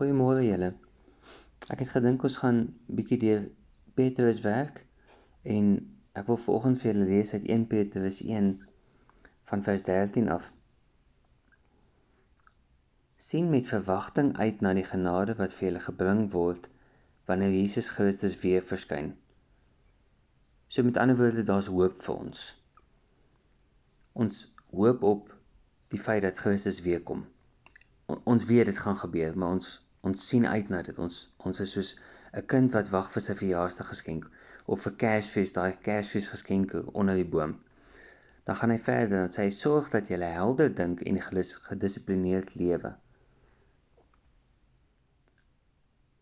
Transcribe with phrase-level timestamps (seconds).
[0.00, 0.68] Goeiemôre julle.
[1.68, 2.60] Ek het gedink ons gaan
[2.98, 3.42] bietjie deur
[3.98, 4.78] Petrus werk
[5.54, 5.66] en
[6.16, 8.46] ek wil vanoggend vir julle lees uit 1 Petrus 1
[9.50, 10.46] van vers 13 af.
[13.20, 16.70] Sien met verwagting uit na die genade wat vir julle gebring word
[17.28, 19.10] wanneer Jesus Christus weer verskyn.
[20.72, 22.46] So met ander woorde, daar's hoop vir ons.
[24.16, 24.40] Ons
[24.72, 25.28] hoop op
[25.92, 27.28] die feit dat Christus weer kom
[28.24, 30.98] ons weet dit gaan gebeur, maar ons ons sien uit na dit.
[30.98, 31.16] Ons
[31.48, 31.90] ons is soos
[32.40, 34.28] 'n kind wat wag vir sy verjaarsdag geskenk
[34.66, 37.56] of vir Kersfees, daai Kersfees geskenke onder die boom.
[38.44, 41.20] Dan gaan hy verder en sê sorg dat jy helder dink en
[41.68, 42.94] gedissiplineerd lewe.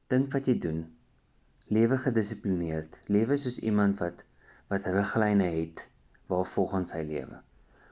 [0.09, 0.81] Dink wat jy doen.
[1.69, 3.01] Lewe gedissiplineerd.
[3.07, 4.25] Lewe soos iemand wat
[4.69, 5.89] wat riglyne het
[6.27, 7.43] waar volgens hy lewe.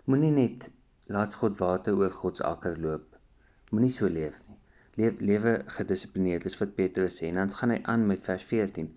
[0.04, 0.70] Moenie net
[1.06, 3.16] laat God water oor God se akker loop
[3.74, 4.56] Moenie so leef nie.
[4.96, 7.28] Leef lewe gedissiplineerd, dis wat Petrus sê.
[7.28, 8.92] En dan gaan hy aan met vers 14.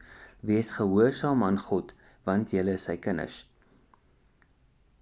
[0.52, 1.94] Wees gehoorsaam aan God,
[2.28, 3.41] want julle is sy kinders.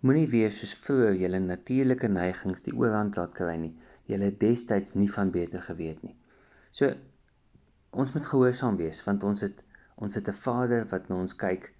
[0.05, 3.73] Moenie wees soos vroeër julle natuurlike neigings die oorhand laat kry nie.
[4.09, 6.13] Julle destyds nie van beter geweet nie.
[6.79, 6.91] So
[7.91, 9.63] ons moet gehoorsaam wees want ons het
[10.05, 11.71] ons het 'n Vader wat na ons kyk.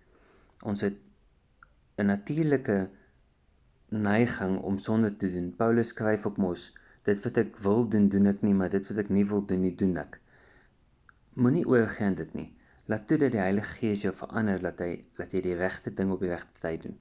[0.71, 0.97] Ons het
[2.01, 2.77] 'n natuurlike
[3.89, 5.53] neiging om sonde te doen.
[5.61, 6.71] Paulus skryf op mos
[7.07, 9.61] Dit wat ek wil doen, doen ek nie, maar dit wat ek nie wil doen
[9.63, 10.17] nie, doen ek.
[11.39, 12.49] Moenie oorgee aan dit nie.
[12.91, 16.11] Laat toe dat die Heilige Gees jou verander dat hy dat jy die regte ding
[16.11, 16.97] op die regte tyd doen.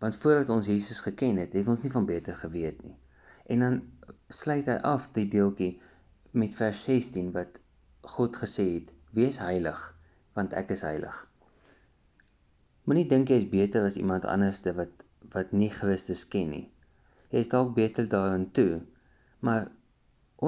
[0.00, 2.96] Want voordat ons Jesus geken het, het ons nie van beter geweet nie.
[3.52, 3.78] En dan
[4.32, 5.74] sluit hy af die deeltjie
[6.32, 7.60] met vers 16 wat
[8.16, 9.80] God gesê het: "Wees heilig,
[10.32, 11.20] want ek is heilig."
[12.88, 16.66] Moenie dink jy is beter as iemand anderste wat wat nie Christus ken nie
[17.30, 18.80] jy is dalk beter daarin toe.
[19.46, 19.68] Maar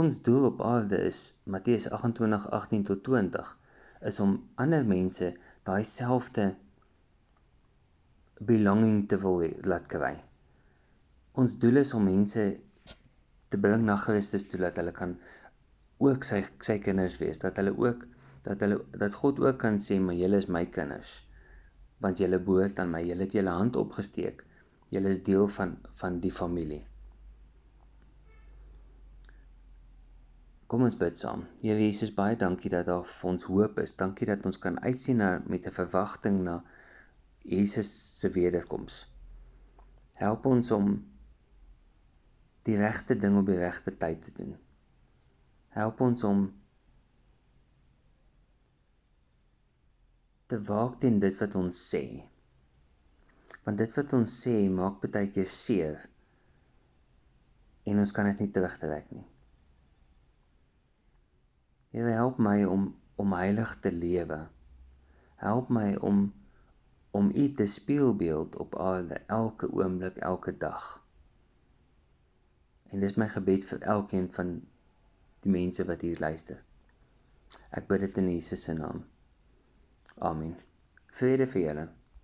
[0.00, 3.54] ons doel op aarde is Matteus 28:18 tot 20
[4.10, 5.32] is om ander mense
[5.68, 6.46] daai selfde
[8.52, 10.14] belonging te wil laat kry.
[11.38, 12.46] Ons doel is om mense
[13.48, 15.14] te bring na Christus toe dat hulle kan
[16.02, 18.06] ook sy sy kinders wees, dat hulle ook
[18.46, 21.20] dat hulle dat God ook kan sê maar julle is my kinders
[22.02, 24.42] want julle behoort aan my, julle het julle hand opgesteek
[24.92, 26.82] Julle is deel van van die familie.
[30.72, 31.46] Kom ons bid saam.
[31.62, 33.94] Here Jesus, baie dankie dat daar vir ons hoop is.
[33.96, 36.62] Dankie dat ons kan uitsien na met 'n verwagting na
[37.44, 39.06] Jesus se wederkoms.
[40.20, 40.92] Help ons om
[42.68, 44.56] die regte ding op die regte tyd te doen.
[45.68, 46.44] Help ons om
[50.46, 52.04] te waak teen dit wat ons sê
[53.66, 56.00] want dit wat ons sê maak baie keer seer
[57.86, 59.26] en ons kan dit nie terugtrek nie.
[61.92, 64.38] Here help my om om heilig te lewe.
[65.42, 66.32] Help my om
[67.12, 70.86] om U te spieelbeeld op aarde elke oomblik, elke dag.
[72.88, 74.54] En dis my gebed vir elkeen van
[75.44, 76.62] die mense wat hier luister.
[77.70, 79.04] Ek bid dit in Jesus se naam.
[80.18, 80.56] Amen.
[81.12, 81.86] Vrede vir julle.